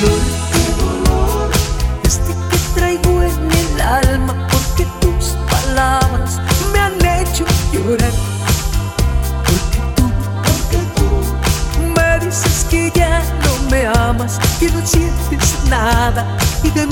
dolor, 0.00 1.50
este 2.04 2.34
que 2.50 2.58
traigo 2.74 3.22
en 3.22 3.52
el 3.52 3.80
alma, 3.80 4.48
porque 4.50 4.86
tus 5.00 5.36
palabras 5.50 6.40
me 6.72 6.78
han 6.78 7.20
hecho 7.20 7.44
llorar. 7.72 8.12
Porque 9.44 9.78
tú, 9.96 10.10
porque 10.46 10.78
tú 10.96 11.82
me 11.96 12.24
dices 12.24 12.66
que 12.70 12.90
ya 12.94 13.22
no 13.44 13.70
me 13.70 13.86
amas, 13.86 14.38
que 14.58 14.70
no 14.70 14.86
sientes 14.86 15.58
nada 15.68 16.26
y 16.62 16.70
de 16.70 16.86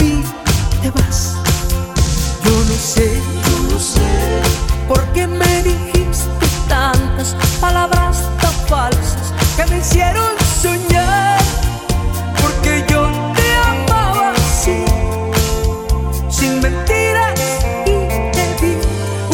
sin 16.40 16.60
mentiras 16.60 17.38
y 17.84 17.92
te 18.32 18.44
di 18.60 18.72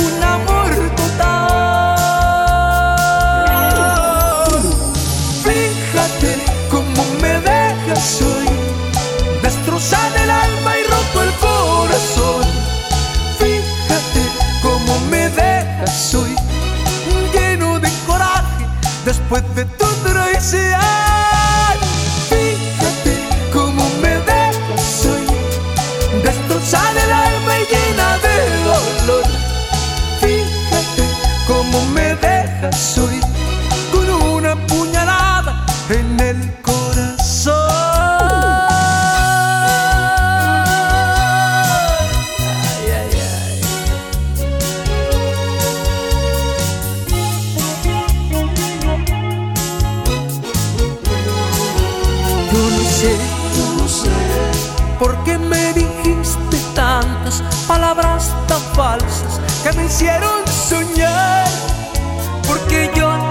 un 0.06 0.24
amor 0.24 0.70
total. 0.96 1.96
Fíjate 5.44 6.30
cómo 6.68 7.00
me 7.22 7.32
dejas 7.50 8.22
hoy, 8.22 8.48
destrozada 9.40 10.16
el 10.24 10.30
alma 10.30 10.70
y 10.80 10.82
roto 10.92 11.22
el 11.22 11.32
corazón. 11.46 12.44
Fíjate 13.38 14.22
cómo 14.62 14.92
me 15.08 15.28
dejas 15.30 16.14
hoy, 16.14 16.34
lleno 17.32 17.78
de 17.78 17.90
coraje 18.08 18.64
después 19.04 19.44
de 19.54 19.64
tu 19.64 19.86
traición. 20.02 20.95
no 52.76 52.90
sé, 52.90 53.16
no 53.78 53.88
sé 53.88 54.76
porque 54.98 55.36
me 55.38 55.72
dijiste 55.74 56.56
tantas 56.74 57.42
palabras 57.66 58.32
tan 58.46 58.60
falsas 58.74 59.40
que 59.62 59.72
me 59.72 59.86
hicieron 59.86 60.46
soñar. 60.46 61.46
Porque 62.46 62.90
yo 62.94 63.25